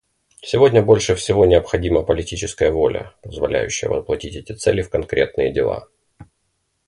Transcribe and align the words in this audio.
Сегодня 0.41 0.81
больше 0.81 1.13
всего 1.13 1.45
необходима 1.45 2.01
политическая 2.01 2.71
воля, 2.71 3.13
позволяющая 3.21 3.87
воплотить 3.87 4.35
эти 4.35 4.53
цели 4.53 4.81
в 4.81 4.89
конкретные 4.89 5.53
дела. 5.53 5.89